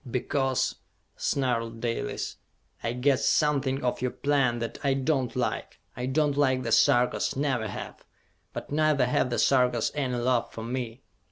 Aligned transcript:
"Because," 0.09 0.77
snarled 1.15 1.79
Dalis, 1.79 2.37
"I 2.83 2.93
guessed 2.93 3.31
something 3.31 3.83
of 3.83 4.01
your 4.01 4.09
plan 4.09 4.57
that 4.57 4.79
I 4.83 4.95
do 4.95 5.21
not 5.25 5.35
like! 5.35 5.79
I 5.95 6.07
do 6.07 6.25
not 6.25 6.37
like 6.37 6.63
the 6.63 6.71
Sarkas, 6.71 7.35
never 7.35 7.67
have; 7.67 8.03
but 8.51 8.71
neither 8.71 9.05
have 9.05 9.29
the 9.29 9.37
Sarkas 9.37 9.91
any 9.93 10.15
love 10.17 10.51
for 10.51 10.63
me! 10.63 11.03